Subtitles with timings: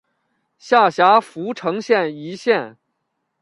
[0.57, 2.75] 下辖涪城县一县。